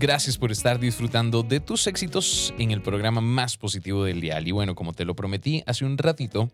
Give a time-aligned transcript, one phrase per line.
[0.00, 4.40] Gracias por estar disfrutando de tus éxitos en el programa más positivo del día.
[4.40, 6.52] Y bueno, como te lo prometí hace un ratito,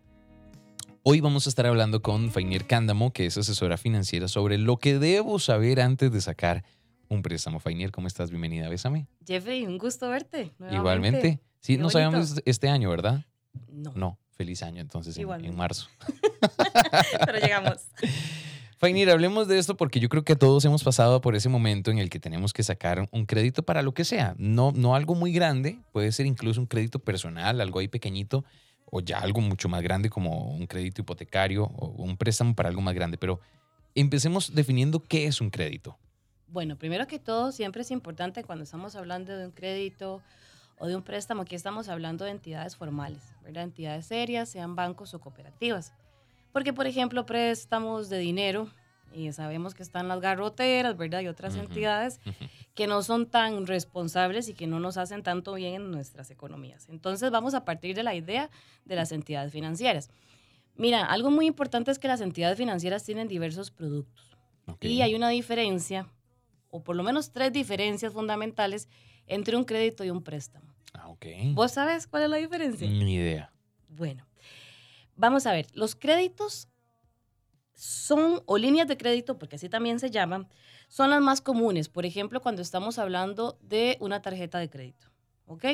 [1.02, 4.98] hoy vamos a estar hablando con Fainier Cándamo, que es asesora financiera, sobre lo que
[4.98, 6.64] debo saber antes de sacar
[7.08, 7.60] un préstamo.
[7.60, 8.30] Fainier, ¿cómo estás?
[8.30, 9.08] Bienvenida, bésame.
[9.26, 10.52] Jeffrey, un gusto verte.
[10.58, 10.76] nuevamente.
[10.78, 11.40] Igualmente.
[11.60, 11.90] Sí, Qué no bonito.
[11.90, 13.26] sabíamos este año, ¿verdad?
[13.70, 15.88] No, No, feliz año entonces en, en marzo.
[17.26, 17.76] pero llegamos.
[18.78, 21.98] Fainir, hablemos de esto porque yo creo que todos hemos pasado por ese momento en
[21.98, 24.34] el que tenemos que sacar un crédito para lo que sea.
[24.36, 28.44] No, no algo muy grande, puede ser incluso un crédito personal, algo ahí pequeñito,
[28.86, 32.82] o ya algo mucho más grande como un crédito hipotecario o un préstamo para algo
[32.82, 33.16] más grande.
[33.16, 33.40] Pero
[33.94, 35.96] empecemos definiendo qué es un crédito.
[36.48, 40.20] Bueno, primero que todo, siempre es importante cuando estamos hablando de un crédito
[40.78, 43.22] o de un préstamo, que estamos hablando de entidades formales.
[43.46, 45.92] Entidades serias, sean bancos o cooperativas.
[46.54, 48.68] Porque, por ejemplo, préstamos de dinero,
[49.12, 51.20] y sabemos que están las garroteras, ¿verdad?
[51.20, 52.20] Y otras entidades
[52.74, 56.88] que no son tan responsables y que no nos hacen tanto bien en nuestras economías.
[56.88, 58.50] Entonces vamos a partir de la idea
[58.84, 60.10] de las entidades financieras.
[60.76, 64.36] Mira, algo muy importante es que las entidades financieras tienen diversos productos
[64.80, 66.08] y hay una diferencia,
[66.70, 68.88] o por lo menos tres diferencias fundamentales
[69.26, 70.72] entre un crédito y un préstamo.
[70.92, 71.26] Ah, ok.
[71.54, 72.88] ¿Vos sabes cuál es la diferencia?
[72.88, 73.52] Ni idea.
[73.88, 74.24] Bueno,
[75.16, 76.68] vamos a ver, los créditos
[77.74, 80.48] son, o líneas de crédito, porque así también se llaman,
[80.88, 81.88] son las más comunes.
[81.88, 85.08] Por ejemplo, cuando estamos hablando de una tarjeta de crédito.
[85.46, 85.64] ¿Ok?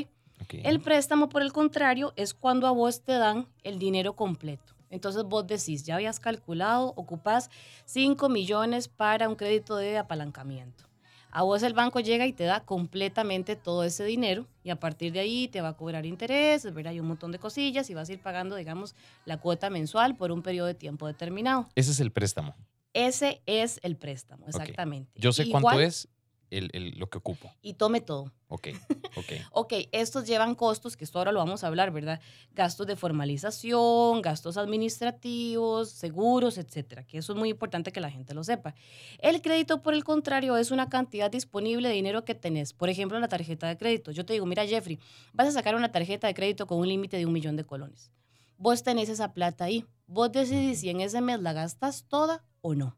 [0.48, 4.74] El préstamo, por el contrario, es cuando a vos te dan el dinero completo.
[4.88, 7.50] Entonces vos decís, ya habías calculado, ocupás
[7.84, 10.89] 5 millones para un crédito de apalancamiento.
[11.32, 15.12] A vos el banco llega y te da completamente todo ese dinero y a partir
[15.12, 16.90] de ahí te va a cobrar intereses, ¿verdad?
[16.92, 20.32] Hay un montón de cosillas y vas a ir pagando, digamos, la cuota mensual por
[20.32, 21.68] un periodo de tiempo determinado.
[21.76, 22.56] Ese es el préstamo.
[22.92, 25.12] Ese es el préstamo, exactamente.
[25.14, 26.08] Yo sé cuánto es
[26.50, 27.50] el- el- lo que ocupo.
[27.62, 28.32] Y tome todo.
[28.48, 28.68] Ok,
[29.16, 29.32] ok.
[29.52, 32.20] Ok, estos llevan costos, que esto ahora lo vamos a hablar, ¿verdad?
[32.54, 38.34] Gastos de formalización, gastos administrativos, seguros, etcétera, que eso es muy importante que la gente
[38.34, 38.74] lo sepa.
[39.18, 42.72] El crédito, por el contrario, es una cantidad disponible de dinero que tenés.
[42.72, 44.10] Por ejemplo, en la tarjeta de crédito.
[44.10, 44.98] Yo te digo, mira, Jeffrey,
[45.32, 48.10] vas a sacar una tarjeta de crédito con un límite de un millón de colones.
[48.56, 49.84] Vos tenés esa plata ahí.
[50.06, 52.96] Vos decidís si en ese mes la gastas toda o no.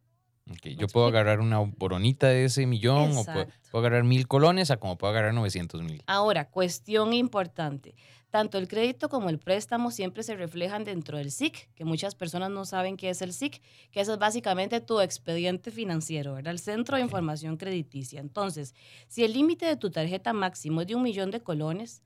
[0.50, 4.70] Ok, ¿Me Yo puedo agarrar una boronita de ese millón o puedo, agarrar mil colones
[4.70, 6.02] a como puedo agarrar 900 mil.
[6.06, 7.94] Ahora, cuestión importante.
[8.30, 12.50] Tanto el crédito como el préstamo siempre se reflejan dentro del SIC, que muchas personas
[12.50, 13.60] no saben qué es el SIC,
[13.90, 16.52] que eso es básicamente tu expediente financiero, ¿verdad?
[16.52, 17.02] El Centro de.
[17.02, 18.20] Información Crediticia.
[18.20, 18.74] Entonces,
[19.06, 22.02] si el límite de tu tarjeta máximo es de un millón de colones,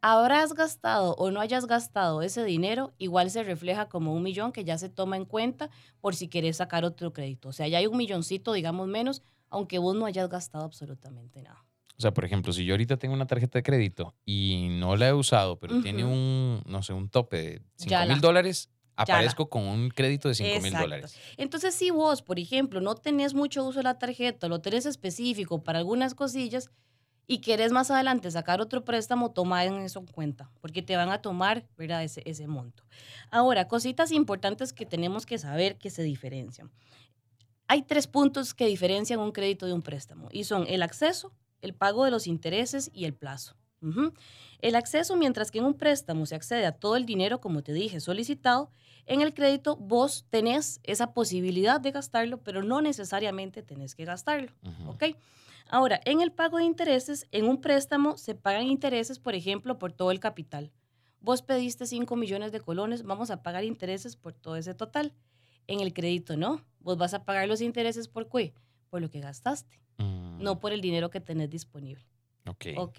[0.00, 4.64] habrás gastado o no hayas gastado ese dinero, igual se refleja como un millón que
[4.64, 5.70] ya se toma en cuenta
[6.00, 7.48] por si quieres sacar otro crédito.
[7.48, 11.64] O sea, ya hay un milloncito, digamos, menos, aunque vos no hayas gastado absolutamente nada.
[11.96, 15.08] O sea, por ejemplo, si yo ahorita tengo una tarjeta de crédito y no la
[15.08, 18.70] he usado, pero tiene un, no sé, un tope de 5 Ya mil la- dólares,
[18.96, 19.02] la.
[19.02, 21.18] aparezco con un crédito de 5 mil dólares.
[21.36, 25.64] Entonces, si vos, por ejemplo, no tenés mucho uso de la tarjeta, lo tenés específico
[25.64, 26.70] para algunas cosillas
[27.30, 31.10] y querés más adelante sacar otro préstamo, toma en eso en cuenta, porque te van
[31.10, 32.02] a tomar ¿verdad?
[32.02, 32.82] Ese, ese monto.
[33.30, 36.72] Ahora, cositas importantes que tenemos que saber que se diferencian.
[37.68, 41.74] Hay tres puntos que diferencian un crédito de un préstamo y son el acceso, el
[41.74, 43.54] pago de los intereses y el plazo.
[44.60, 47.72] El acceso, mientras que en un préstamo se accede a todo el dinero, como te
[47.72, 48.70] dije, solicitado,
[49.06, 54.50] en el crédito vos tenés esa posibilidad de gastarlo, pero no necesariamente tenés que gastarlo.
[54.62, 54.90] Ujú.
[54.90, 55.04] ¿ok?
[55.68, 59.92] Ahora, en el pago de intereses, en un préstamo se pagan intereses, por ejemplo, por
[59.92, 60.72] todo el capital.
[61.20, 65.12] Vos pediste 5 millones de colones, vamos a pagar intereses por todo ese total.
[65.66, 68.54] En el crédito no, vos vas a pagar los intereses por qué?
[68.88, 72.06] Por lo que gastaste, Mm, no por el dinero que tenés disponible.
[72.46, 72.66] ok.
[72.76, 72.98] ¿Ok?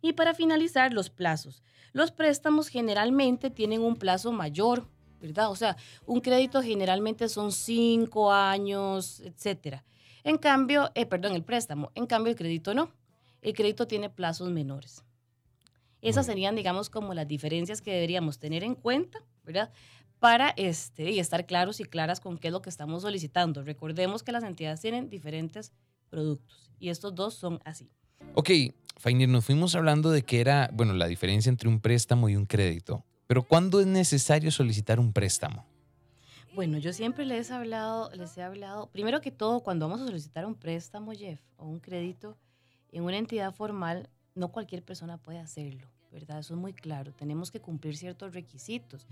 [0.00, 1.62] Y para finalizar, los plazos.
[1.92, 4.88] Los préstamos generalmente tienen un plazo mayor,
[5.20, 5.50] ¿verdad?
[5.50, 5.76] O sea,
[6.06, 9.84] un crédito generalmente son cinco años, etcétera.
[10.28, 11.90] En cambio, eh, perdón, el préstamo.
[11.94, 12.92] En cambio, el crédito no.
[13.40, 15.02] El crédito tiene plazos menores.
[16.02, 19.72] Esas serían, digamos, como las diferencias que deberíamos tener en cuenta, ¿verdad?
[20.18, 23.62] Para este, y estar claros y claras con qué es lo que estamos solicitando.
[23.62, 25.72] Recordemos que las entidades tienen diferentes
[26.10, 27.88] productos y estos dos son así.
[28.34, 28.50] Ok,
[28.98, 32.44] Fainir, nos fuimos hablando de que era, bueno, la diferencia entre un préstamo y un
[32.44, 33.02] crédito.
[33.26, 35.64] Pero ¿cuándo es necesario solicitar un préstamo?
[36.58, 40.06] Bueno, yo siempre les he hablado, les he hablado, primero que todo, cuando vamos a
[40.06, 42.36] solicitar un préstamo, Jeff, o un crédito
[42.90, 45.86] en una entidad formal, no cualquier persona puede hacerlo.
[46.12, 46.38] ¿Verdad?
[46.38, 47.12] Eso es muy claro.
[47.12, 49.06] Tenemos que cumplir ciertos requisitos.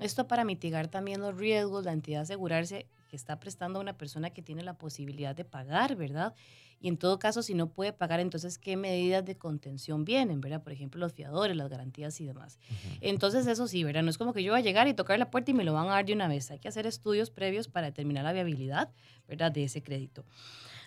[0.00, 4.30] Esto para mitigar también los riesgos, la entidad asegurarse que está prestando a una persona
[4.30, 6.34] que tiene la posibilidad de pagar, ¿verdad?
[6.80, 10.62] Y en todo caso, si no puede pagar, entonces, ¿qué medidas de contención vienen, ¿verdad?
[10.62, 12.58] Por ejemplo, los fiadores, las garantías y demás.
[13.00, 14.02] Entonces, eso sí, ¿verdad?
[14.02, 15.72] No es como que yo voy a llegar y tocar la puerta y me lo
[15.72, 16.50] van a dar de una vez.
[16.50, 18.90] Hay que hacer estudios previos para determinar la viabilidad,
[19.26, 19.50] ¿verdad?
[19.50, 20.26] De ese crédito.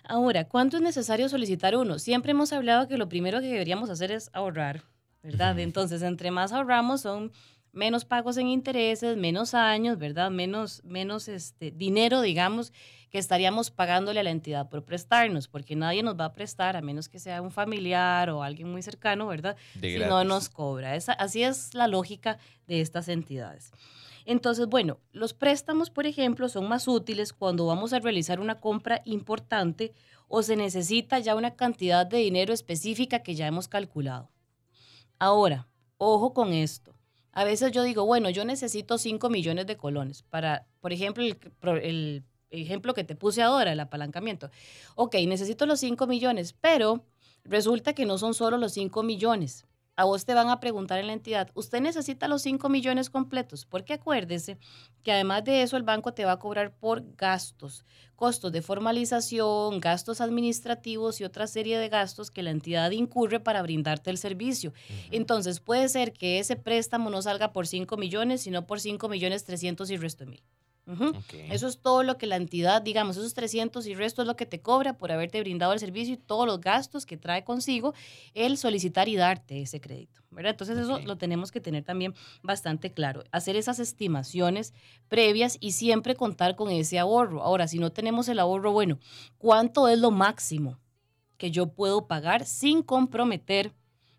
[0.04, 1.98] Ahora, ¿cuánto es necesario solicitar uno?
[1.98, 4.84] Siempre hemos hablado que lo primero que deberíamos hacer es ahorrar,
[5.28, 5.58] ¿verdad?
[5.58, 7.32] Entonces, entre más ahorramos son
[7.72, 10.30] menos pagos en intereses, menos años, ¿verdad?
[10.30, 12.72] Menos, menos este, dinero, digamos,
[13.10, 16.80] que estaríamos pagándole a la entidad por prestarnos, porque nadie nos va a prestar, a
[16.80, 19.54] menos que sea un familiar o alguien muy cercano, ¿verdad?
[19.78, 20.94] si no nos cobra.
[20.94, 23.70] así es la lógica de estas entidades.
[24.24, 29.02] Entonces, bueno, los préstamos, por ejemplo, son más útiles cuando vamos a realizar una compra
[29.04, 29.92] importante
[30.26, 34.30] o se necesita ya una cantidad de dinero específica que ya hemos calculado.
[35.18, 36.94] Ahora, ojo con esto.
[37.32, 42.24] A veces yo digo, bueno, yo necesito 5 millones de colones para, por ejemplo, el,
[42.50, 44.50] ejemplo que te puse ahora, el apalancamiento.
[44.94, 47.04] Ok, necesito los 5 millones, pero
[47.44, 49.66] resulta que no son solo los 5 millones
[49.98, 53.66] a vos te van a preguntar en la entidad, ¿usted necesita los 5 millones completos?
[53.66, 54.56] Porque acuérdese
[55.02, 57.84] que además de eso el banco te va a cobrar por gastos,
[58.14, 63.60] costos de formalización, gastos administrativos y otra serie de gastos que la entidad incurre para
[63.60, 64.72] brindarte el servicio.
[65.10, 69.42] Entonces puede ser que ese préstamo no salga por 5 millones, sino por 5 millones
[69.46, 70.42] 300 y resto de mil.
[71.50, 74.46] Eso es todo lo que la entidad, digamos, esos 300 y resto es lo que
[74.46, 77.92] te cobra por haberte brindado el servicio y todos los gastos que trae consigo
[78.32, 80.52] el solicitar y darte ese crédito, ¿verdad?
[80.52, 84.72] Entonces eso lo tenemos que tener también bastante claro, hacer esas estimaciones
[85.08, 87.42] previas y siempre contar con ese ahorro.
[87.42, 88.98] Ahora, si no tenemos el ahorro, bueno,
[89.36, 90.78] ¿cuánto es lo máximo
[91.36, 93.74] que yo puedo pagar sin comprometer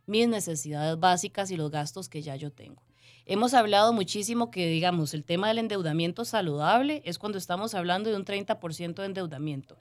[0.06, 2.89] mis necesidades básicas y los gastos que ya yo tengo?
[3.32, 8.16] Hemos hablado muchísimo que, digamos, el tema del endeudamiento saludable es cuando estamos hablando de
[8.16, 9.78] un 30% de endeudamiento.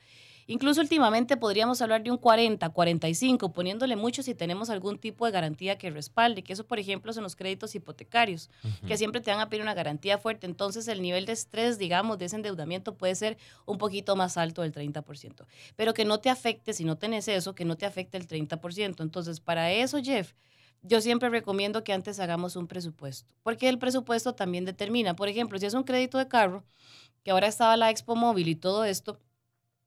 [0.46, 5.32] Incluso últimamente podríamos hablar de un 40, 45, poniéndole mucho si tenemos algún tipo de
[5.32, 8.50] garantía que respalde, que eso, por ejemplo, son los créditos hipotecarios,
[8.86, 10.46] que siempre te van a pedir una garantía fuerte.
[10.46, 14.60] Entonces, el nivel de estrés, digamos, de ese endeudamiento puede ser un poquito más alto
[14.60, 15.46] del 30%.
[15.74, 19.00] Pero que no te afecte, si no tenés eso, que no te afecte el 30%.
[19.00, 20.34] Entonces, para eso, Jeff,
[20.82, 25.58] yo siempre recomiendo que antes hagamos un presupuesto, porque el presupuesto también determina, por ejemplo,
[25.58, 26.64] si es un crédito de carro,
[27.22, 29.18] que ahora estaba la Expo Móvil y todo esto,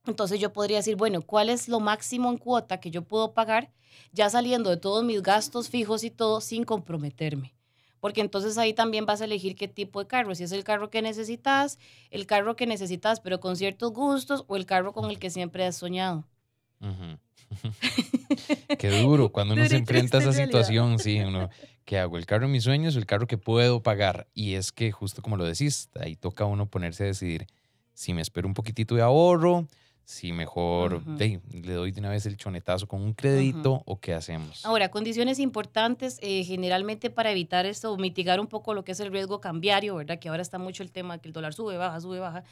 [0.05, 3.71] entonces yo podría decir, bueno, ¿cuál es lo máximo en cuota que yo puedo pagar
[4.11, 7.53] ya saliendo de todos mis gastos fijos y todo sin comprometerme?
[7.99, 10.89] Porque entonces ahí también vas a elegir qué tipo de carro, si es el carro
[10.89, 11.77] que necesitas,
[12.09, 15.65] el carro que necesitas pero con ciertos gustos o el carro con el que siempre
[15.65, 16.25] has soñado.
[18.79, 21.49] Qué duro cuando uno se enfrenta a esa situación, sí, uno,
[21.85, 22.17] ¿qué hago?
[22.17, 24.27] ¿El carro de mis sueños o el carro que puedo pagar?
[24.33, 27.47] Y es que justo como lo decís, ahí toca a uno ponerse a decidir
[27.93, 29.67] si me espero un poquitito de ahorro,
[30.03, 34.65] si mejor le doy de una vez el chonetazo con un crédito o qué hacemos.
[34.65, 39.11] Ahora, condiciones importantes eh, generalmente para evitar esto, mitigar un poco lo que es el
[39.11, 40.19] riesgo cambiario, ¿verdad?
[40.19, 42.43] Que ahora está mucho el tema que el dólar sube, baja, sube, baja.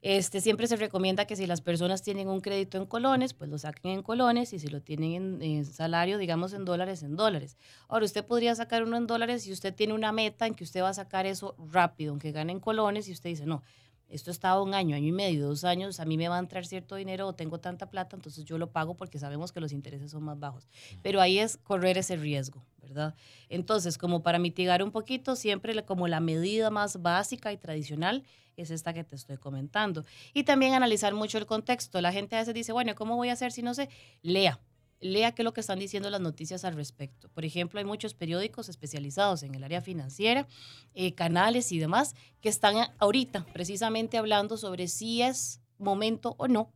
[0.00, 3.58] Este, siempre se recomienda que si las personas tienen un crédito en colones, pues lo
[3.58, 7.56] saquen en colones y si lo tienen en, salario, digamos en dólares, en dólares.
[7.88, 10.82] Ahora, usted podría sacar uno en dólares si usted tiene una meta en que usted
[10.82, 13.64] va a sacar eso rápido, aunque gane en colones y usted dice, no,
[14.08, 16.64] esto estaba un año, año y medio, dos años, a mí me va a entrar
[16.66, 20.10] cierto dinero o tengo tanta plata, entonces yo lo pago porque sabemos que los intereses
[20.10, 20.68] son más bajos.
[21.02, 23.14] Pero ahí es correr ese riesgo, ¿verdad?
[23.48, 28.24] Entonces, como para mitigar un poquito, siempre como la medida más básica y tradicional
[28.56, 30.04] es esta que te estoy comentando.
[30.34, 32.00] Y también analizar mucho el contexto.
[32.00, 33.88] La gente a veces dice, bueno, ¿cómo voy a hacer si no sé?
[34.22, 34.60] Lea.
[35.00, 37.28] Lea qué es lo que están diciendo las noticias al respecto.
[37.30, 40.46] Por ejemplo, hay muchos periódicos especializados en el área financiera,
[40.94, 46.72] eh, canales y demás, que están ahorita precisamente hablando sobre si es momento o no,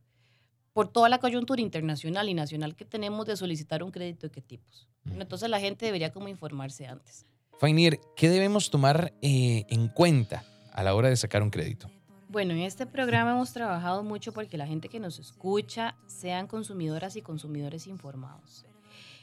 [0.73, 4.41] por toda la coyuntura internacional y nacional que tenemos de solicitar un crédito de qué
[4.41, 4.87] tipos.
[5.05, 7.25] Entonces la gente debería como informarse antes.
[7.59, 11.89] Fainir, ¿qué debemos tomar eh, en cuenta a la hora de sacar un crédito?
[12.33, 17.15] Bueno, en este programa hemos trabajado mucho porque la gente que nos escucha sean consumidoras
[17.15, 18.65] y consumidores informados.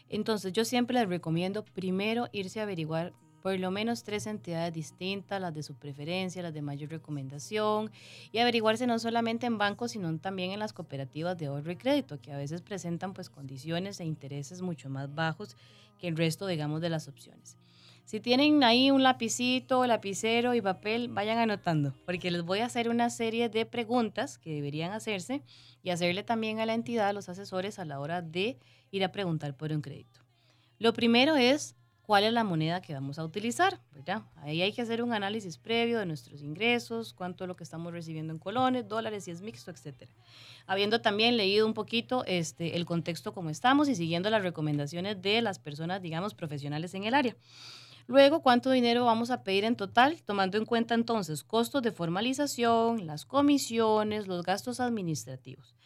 [0.08, 3.12] Entonces yo siempre les recomiendo primero irse a averiguar
[3.42, 7.90] por lo menos tres entidades distintas, las de su preferencia, las de mayor recomendación,
[8.30, 12.20] y averiguarse no solamente en bancos, sino también en las cooperativas de ahorro y crédito,
[12.20, 15.56] que a veces presentan pues condiciones e intereses mucho más bajos
[15.98, 17.58] que el resto, digamos, de las opciones.
[18.10, 22.88] Si tienen ahí un lapicito, lapicero y papel, vayan anotando, porque les voy a hacer
[22.88, 25.44] una serie de preguntas que deberían hacerse
[25.84, 28.58] y hacerle también a la entidad, a los asesores, a la hora de
[28.90, 30.22] ir a preguntar por un crédito.
[30.80, 31.76] Lo primero es
[32.10, 34.22] cuál es la moneda que vamos a utilizar, ¿verdad?
[34.42, 37.92] Ahí hay que hacer un análisis previo de nuestros ingresos, cuánto es lo que estamos
[37.92, 40.10] recibiendo en colones, dólares, si es mixto, etcétera.
[40.66, 45.40] Habiendo también leído un poquito este, el contexto como estamos y siguiendo las recomendaciones de
[45.40, 47.36] las personas, digamos, profesionales en el área.
[48.08, 50.20] Luego, ¿cuánto dinero vamos a pedir en total?
[50.26, 55.76] Tomando en cuenta entonces costos de formalización, las comisiones, los gastos administrativos.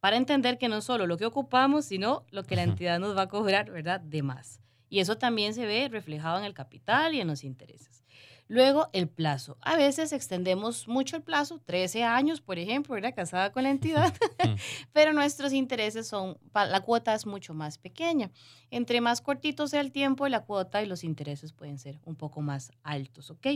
[0.00, 3.24] Para entender que no solo lo que ocupamos, sino lo que la entidad nos va
[3.24, 4.00] a cobrar, ¿verdad?
[4.00, 4.63] De más.
[4.94, 8.04] Y eso también se ve reflejado en el capital y en los intereses.
[8.46, 9.58] Luego, el plazo.
[9.60, 13.12] A veces extendemos mucho el plazo, 13 años, por ejemplo, ¿verdad?
[13.12, 14.14] Casada con la entidad,
[14.92, 18.30] pero nuestros intereses son, la cuota es mucho más pequeña.
[18.70, 22.40] Entre más cortito sea el tiempo, la cuota y los intereses pueden ser un poco
[22.40, 23.48] más altos, ¿ok?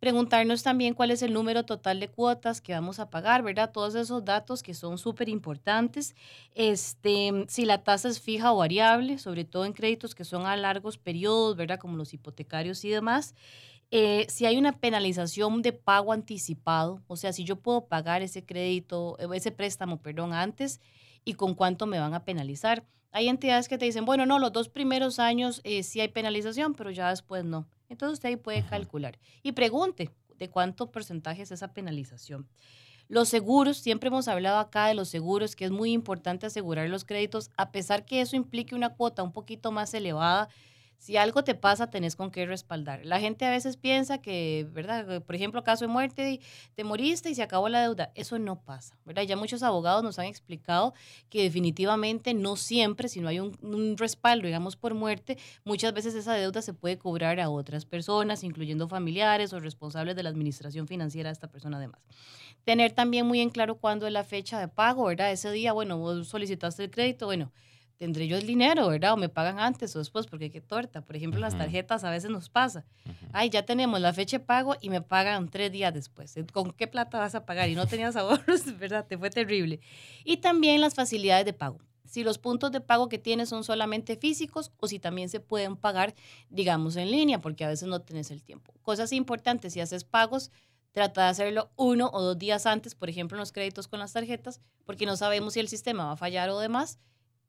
[0.00, 3.72] Preguntarnos también cuál es el número total de cuotas que vamos a pagar, ¿verdad?
[3.72, 6.14] Todos esos datos que son súper importantes.
[6.54, 10.56] Este, si la tasa es fija o variable, sobre todo en créditos que son a
[10.56, 11.80] largos periodos, ¿verdad?
[11.80, 13.34] Como los hipotecarios y demás.
[13.90, 18.44] Eh, si hay una penalización de pago anticipado, o sea, si yo puedo pagar ese
[18.44, 20.80] crédito, eh, ese préstamo, perdón, antes
[21.24, 22.86] y con cuánto me van a penalizar.
[23.10, 26.74] Hay entidades que te dicen, bueno, no, los dos primeros años eh, sí hay penalización,
[26.74, 27.66] pero ya después no.
[27.88, 32.48] Entonces usted ahí puede calcular y pregunte de cuánto porcentaje es esa penalización.
[33.08, 37.04] Los seguros, siempre hemos hablado acá de los seguros, que es muy importante asegurar los
[37.04, 40.48] créditos, a pesar que eso implique una cuota un poquito más elevada
[40.98, 43.06] si algo te pasa, tenés con qué respaldar.
[43.06, 45.22] La gente a veces piensa que, ¿verdad?
[45.22, 46.40] Por ejemplo, caso de muerte,
[46.74, 48.10] te moriste y se acabó la deuda.
[48.16, 49.22] Eso no pasa, ¿verdad?
[49.22, 50.94] Ya muchos abogados nos han explicado
[51.30, 56.34] que definitivamente no siempre, si no hay un, respaldo, digamos, por muerte, muchas veces esa
[56.34, 61.28] deuda se puede cobrar a otras personas, incluyendo familiares o responsables de la administración financiera
[61.28, 62.00] de esta persona además.
[62.64, 65.30] Tener también muy en claro cuándo es la fecha de pago, ¿verdad?
[65.30, 67.52] Ese día, bueno, vos solicitaste el crédito, bueno,
[67.98, 69.12] tendré yo el dinero, ¿verdad?
[69.12, 71.02] O me pagan antes o después, porque qué torta.
[71.02, 72.86] Por ejemplo, las tarjetas a veces nos pasa.
[73.32, 76.34] Ay, ya tenemos la fecha de pago y me pagan tres días después.
[76.52, 77.68] ¿Con qué plata vas a pagar?
[77.68, 79.04] Y no tenías ahorros, ¿verdad?
[79.06, 79.80] Te fue terrible.
[80.24, 81.80] Y también las facilidades de pago.
[82.04, 85.76] Si los puntos de pago que tienes son solamente físicos o si también se pueden
[85.76, 86.14] pagar,
[86.48, 88.72] digamos, en línea, porque a veces no tienes el tiempo.
[88.80, 90.50] Cosas importantes, si haces pagos,
[90.92, 94.14] trata de hacerlo uno o dos días antes, por ejemplo, en los créditos con las
[94.14, 96.98] tarjetas, porque no sabemos si el sistema va a fallar o demás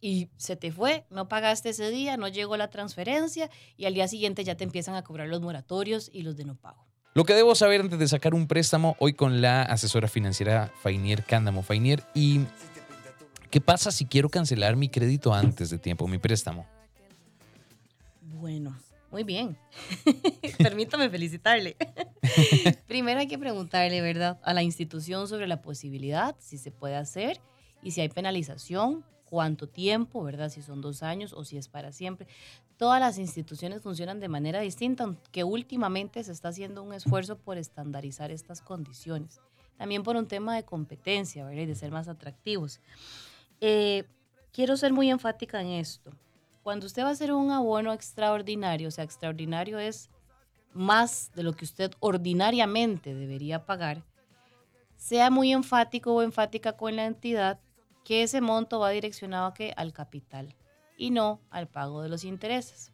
[0.01, 4.08] y se te fue, no pagaste ese día, no llegó la transferencia y al día
[4.08, 6.86] siguiente ya te empiezan a cobrar los moratorios y los de no pago.
[7.15, 11.24] Lo que debo saber antes de sacar un préstamo hoy con la asesora financiera Fainier
[11.24, 11.63] Cándamo.
[11.63, 12.41] Fainier, ¿y
[13.50, 16.65] qué pasa si quiero cancelar mi crédito antes de tiempo, mi préstamo?
[18.22, 18.79] Bueno,
[19.12, 19.58] muy bien.
[20.60, 21.75] Permítame felicitarle.
[22.88, 27.41] Primero hay que preguntarle, ¿verdad?, a la institución sobre la posibilidad, si se puede hacer
[27.82, 30.50] y si hay penalización cuánto tiempo, ¿verdad?
[30.50, 32.28] Si son dos años o si es para siempre.
[32.78, 37.58] Todas las instituciones funcionan de manera distinta, aunque últimamente se está haciendo un esfuerzo por
[37.58, 39.40] estandarizar estas condiciones.
[39.78, 41.62] También por un tema de competencia, ¿verdad?
[41.62, 42.80] Y de ser más atractivos.
[43.62, 44.06] Eh,
[44.52, 46.12] quiero ser muy enfática en esto.
[46.64, 50.10] Cuando usted va a hacer un abono extraordinario, o sea, extraordinario es
[50.74, 54.04] más de lo que usted ordinariamente debería pagar,
[54.96, 57.60] sea muy enfático o enfática con la entidad
[58.03, 59.74] que ese monto va direccionado a qué?
[59.77, 60.56] Al capital
[60.98, 62.91] y no al pago de los intereses.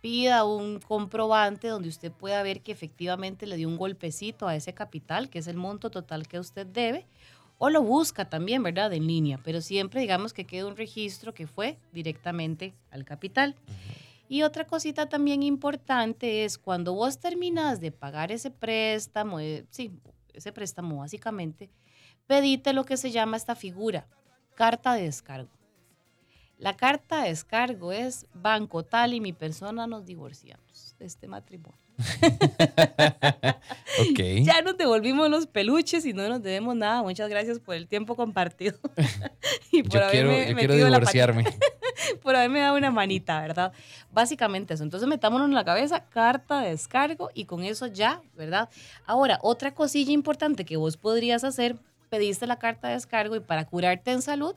[0.00, 4.74] Pida un comprobante donde usted pueda ver que efectivamente le dio un golpecito a ese
[4.74, 7.06] capital, que es el monto total que usted debe,
[7.58, 8.92] o lo busca también, ¿verdad?
[8.92, 13.54] En línea, pero siempre digamos que quede un registro que fue directamente al capital.
[14.28, 19.92] Y otra cosita también importante es cuando vos terminas de pagar ese préstamo, eh, sí,
[20.32, 21.70] ese préstamo básicamente,
[22.26, 24.06] pedite lo que se llama esta figura,
[24.54, 25.50] Carta de descargo.
[26.58, 31.78] La carta de descargo es banco tal y mi persona nos divorciamos de este matrimonio.
[34.10, 34.34] okay.
[34.44, 37.02] Ya nos devolvimos los peluches y no nos debemos nada.
[37.02, 38.78] Muchas gracias por el tiempo compartido.
[39.72, 41.44] y por yo quiero, yo quiero divorciarme.
[42.22, 43.72] por haberme dado una manita, ¿verdad?
[44.12, 44.84] Básicamente eso.
[44.84, 48.68] Entonces metámonos en la cabeza, carta de descargo y con eso ya, ¿verdad?
[49.06, 51.76] Ahora, otra cosilla importante que vos podrías hacer
[52.14, 54.54] pediste la carta de descargo y para curarte en salud,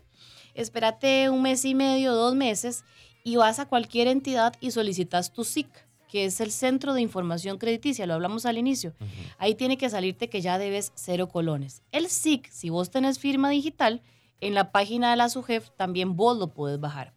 [0.54, 2.84] espérate un mes y medio, dos meses
[3.24, 5.68] y vas a cualquier entidad y solicitas tu SIC,
[6.08, 8.94] que es el Centro de Información Crediticia, lo hablamos al inicio.
[9.40, 11.82] Ahí tiene que salirte que ya debes cero colones.
[11.92, 14.04] El SIC, si vos tenés firma digital,
[14.40, 17.14] en la página de la SUGEF también vos lo puedes bajar.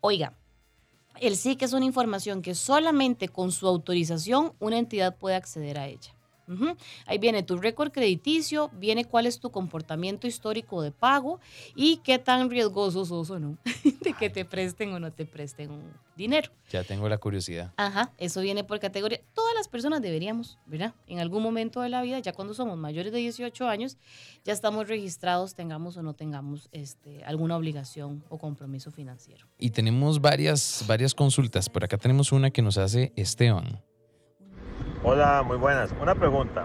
[0.00, 0.36] Oiga,
[1.20, 5.86] el SIC es una información que solamente con su autorización una entidad puede acceder a
[5.86, 6.16] ella.
[7.06, 11.40] Ahí viene tu récord crediticio, viene cuál es tu comportamiento histórico de pago
[11.74, 15.70] y qué tan riesgoso sos o no de que te presten o no te presten
[15.70, 15.82] un
[16.16, 16.50] dinero.
[16.70, 17.72] Ya tengo la curiosidad.
[17.76, 19.20] Ajá, eso viene por categoría.
[19.34, 20.94] Todas las personas deberíamos, ¿verdad?
[21.06, 23.96] En algún momento de la vida, ya cuando somos mayores de 18 años,
[24.44, 29.46] ya estamos registrados, tengamos o no tengamos este, alguna obligación o compromiso financiero.
[29.58, 31.68] Y tenemos varias, varias consultas.
[31.68, 33.80] Por acá tenemos una que nos hace Esteban.
[35.04, 35.92] Hola, muy buenas.
[36.00, 36.64] Una pregunta.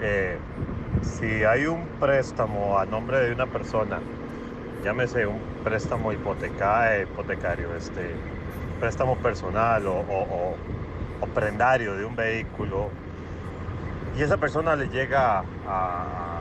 [0.00, 0.38] Eh,
[1.00, 4.00] si hay un préstamo a nombre de una persona,
[4.84, 8.14] llámese un préstamo hipoteca- hipotecario, este,
[8.78, 10.54] préstamo personal o, o-
[11.22, 12.90] o- prendario de un vehículo,
[14.16, 16.40] y esa persona le llega a, a-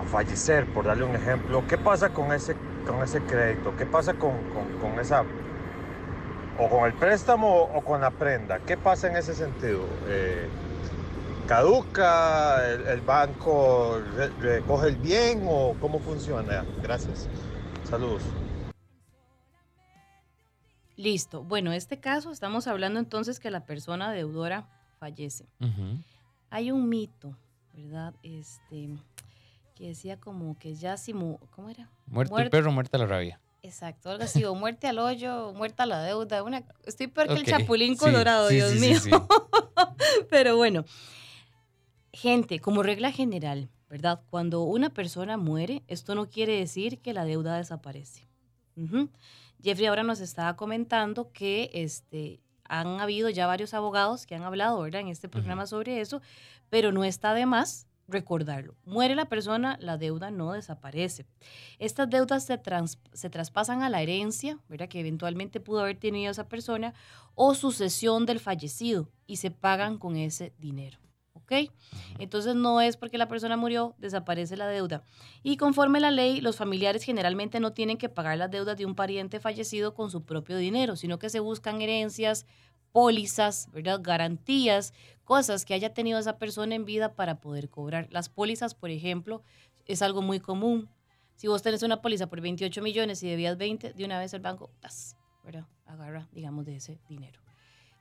[0.00, 2.54] a fallecer, por darle un ejemplo, ¿qué pasa con ese,
[2.86, 3.74] con ese crédito?
[3.78, 5.24] ¿Qué pasa con, con- con esa
[6.58, 8.60] o con el préstamo o con la prenda.
[8.60, 9.84] ¿Qué pasa en ese sentido?
[10.08, 10.48] Eh,
[11.46, 12.68] ¿Caduca?
[12.68, 16.64] El, el banco re- recoge el bien o cómo funciona?
[16.82, 17.28] Gracias.
[17.88, 18.22] Saludos.
[20.96, 21.44] Listo.
[21.44, 25.46] Bueno, en este caso estamos hablando entonces que la persona deudora fallece.
[26.50, 27.36] Hay un mito,
[27.74, 28.14] ¿verdad?
[28.22, 28.88] Este,
[29.74, 31.90] que decía como que ya si mu- ¿cómo era?
[32.06, 32.50] Muerto el Muerte.
[32.50, 33.40] perro, muerta la rabia.
[33.62, 37.44] Exacto, algo así, o muerte al hoyo, muerta la deuda, una, estoy peor que el
[37.44, 39.00] chapulín colorado, sí, Dios sí, sí, mío.
[39.00, 39.10] sí.
[40.30, 40.84] Pero bueno,
[42.16, 44.20] gente, como regla general, ¿verdad?
[44.30, 48.26] Cuando una persona muere, esto no quiere decir que la deuda desaparece.
[49.62, 54.80] Jeffrey ahora nos estaba comentando que este, han habido ya varios abogados que han hablado,
[54.80, 55.00] ¿verdad?
[55.02, 56.20] En este programa sobre eso,
[56.68, 58.76] pero no está de más recordarlo.
[58.84, 61.26] Muere la persona, la deuda no desaparece.
[61.78, 64.88] Estas deudas se, trans- se traspasan a la herencia, ¿verdad?
[64.88, 66.94] Que eventualmente pudo haber tenido esa persona,
[67.34, 70.98] o sucesión del fallecido, y se pagan con ese dinero.
[71.46, 71.70] ¿Ok?
[72.18, 75.04] Entonces no es porque la persona murió, desaparece la deuda.
[75.44, 78.96] Y conforme la ley, los familiares generalmente no tienen que pagar las deudas de un
[78.96, 82.46] pariente fallecido con su propio dinero, sino que se buscan herencias,
[82.90, 84.00] pólizas, ¿verdad?
[84.02, 88.08] Garantías, cosas que haya tenido esa persona en vida para poder cobrar.
[88.10, 89.44] Las pólizas, por ejemplo,
[89.84, 90.88] es algo muy común.
[91.36, 94.40] Si vos tenés una póliza por 28 millones y debías 20, de una vez el
[94.40, 94.72] banco.
[95.44, 95.66] ¿verdad?
[95.84, 97.45] Agarra, digamos, de ese dinero.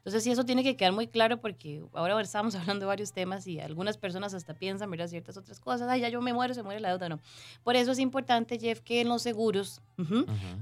[0.05, 3.47] Entonces, sí, eso tiene que quedar muy claro porque ahora estamos hablando de varios temas
[3.47, 5.07] y algunas personas hasta piensan, ¿verdad?
[5.07, 7.19] Ciertas otras cosas, ay, ya yo me muero, se muere la deuda, no.
[7.63, 9.81] Por eso es importante, Jeff, que en los seguros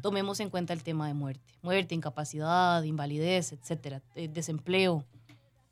[0.02, 1.54] tomemos en cuenta el tema de muerte.
[1.62, 5.04] Muerte, incapacidad, invalidez, etcétera, eh, desempleo,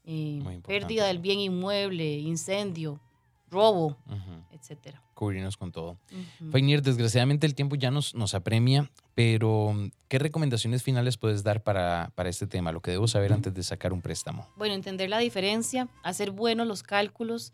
[0.04, 3.00] eh, pérdida del bien inmueble, incendio,
[3.52, 3.98] robo,
[4.52, 5.02] etcétera.
[5.14, 5.98] Cubrirnos con todo.
[6.52, 9.76] Fainier, desgraciadamente el tiempo ya nos, nos apremia, pero
[10.08, 12.72] ¿qué recomendaciones finales puedes dar para, para este tema?
[12.72, 14.48] Lo que debo saber antes de sacar un préstamo.
[14.56, 17.54] Bueno, entender la diferencia, hacer buenos los cálculos,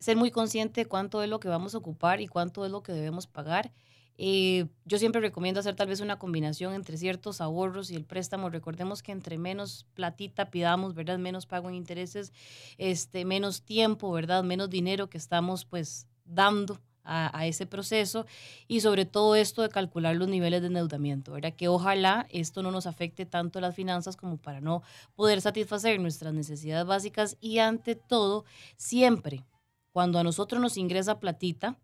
[0.00, 2.82] ser muy consciente de cuánto es lo que vamos a ocupar y cuánto es lo
[2.82, 3.72] que debemos pagar.
[4.18, 8.50] Eh, yo siempre recomiendo hacer tal vez una combinación entre ciertos ahorros y el préstamo.
[8.50, 11.18] Recordemos que entre menos platita pidamos, ¿verdad?
[11.18, 12.32] Menos pago en intereses,
[12.76, 14.42] este, menos tiempo, ¿verdad?
[14.42, 18.26] Menos dinero que estamos pues dando a, ese proceso
[18.66, 21.54] y sobre todo esto de calcular los niveles de endeudamiento, ¿verdad?
[21.54, 24.82] Que ojalá esto no nos afecte tanto las finanzas como para no
[25.14, 28.44] poder satisfacer nuestras necesidades básicas y ante todo,
[28.76, 29.46] siempre
[29.90, 31.78] cuando a nosotros nos ingresa platita.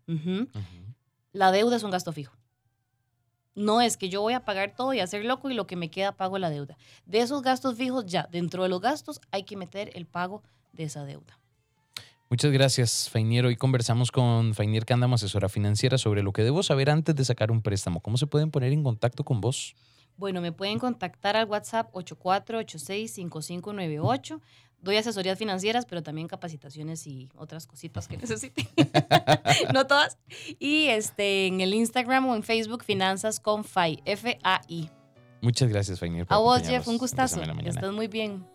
[1.35, 2.33] La deuda es un gasto fijo.
[3.55, 5.89] No es que yo voy a pagar todo y hacer loco y lo que me
[5.89, 6.77] queda pago la deuda.
[7.05, 10.85] De esos gastos fijos ya, dentro de los gastos hay que meter el pago de
[10.85, 11.39] esa deuda.
[12.29, 13.45] Muchas gracias, Fainier.
[13.45, 17.51] Hoy conversamos con Fainier Cándamo, asesora financiera, sobre lo que debo saber antes de sacar
[17.51, 17.99] un préstamo.
[17.99, 19.75] ¿Cómo se pueden poner en contacto con vos?
[20.17, 24.41] Bueno, me pueden contactar al WhatsApp 8486-5598.
[24.81, 28.67] Doy asesorías financieras, pero también capacitaciones y otras cositas que necesiten.
[29.73, 30.17] no todas.
[30.59, 34.89] Y este, en el Instagram o en Facebook, Finanzas con FAI, F-A-I.
[35.41, 36.25] Muchas gracias, Fainier.
[36.25, 36.61] por A vos.
[36.61, 37.41] Jeff, un gustazo.
[37.41, 38.45] Estés muy bien.